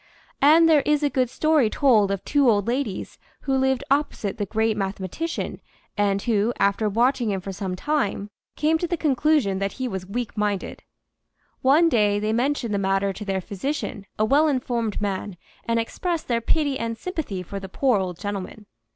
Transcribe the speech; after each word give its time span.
And 0.41 0.67
there 0.67 0.81
is 0.83 1.03
a 1.03 1.11
good 1.11 1.29
story 1.29 1.69
told 1.69 2.09
of 2.09 2.25
two 2.25 2.49
old 2.49 2.65
ladies 2.65 3.19
who 3.41 3.55
lived 3.55 3.83
opposite 3.91 4.39
the 4.39 4.47
great 4.47 4.75
mathematician 4.75 5.61
and 5.95 6.19
who 6.23 6.53
after 6.57 6.89
watching 6.89 7.29
him 7.29 7.39
for 7.39 7.51
some 7.51 7.75
time 7.75 8.31
came 8.55 8.79
to 8.79 8.87
the 8.87 8.97
conclusion 8.97 9.59
that 9.59 9.69
l8o 9.73 9.77
THE 9.77 9.77
SEVEN 9.77 9.89
FOLLIES 9.89 9.95
OF 9.95 10.01
SCIENCE 10.01 10.07
he 10.07 10.09
was 10.09 10.13
weak 10.31 10.37
minded. 10.39 10.83
One 11.61 11.87
day 11.87 12.19
they 12.19 12.33
mentioned 12.33 12.73
the 12.73 12.79
matter 12.79 13.13
to 13.13 13.23
their 13.23 13.41
physician, 13.41 14.05
a 14.17 14.25
well 14.25 14.47
informed 14.47 14.99
man, 14.99 15.37
and 15.65 15.79
expressed 15.79 16.27
their 16.27 16.41
pity 16.41 16.79
and 16.79 16.97
sympathy 16.97 17.43
for 17.43 17.59
the 17.59 17.69
poor 17.69 17.99
old 17.99 18.17
gentleman. 18.19 18.65